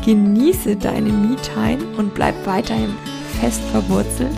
Genieße 0.04 0.76
deine 0.76 1.10
Me-Time 1.10 1.96
und 1.96 2.14
bleib 2.14 2.34
weiterhin 2.46 2.94
fest 3.40 3.62
verwurzelt. 3.72 4.36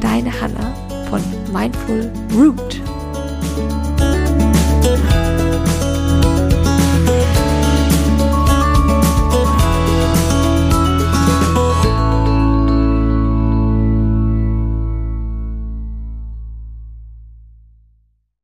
Deine 0.00 0.30
Hanna 0.38 0.74
von 1.08 1.22
Mindful 1.50 2.12
Root. 2.34 2.82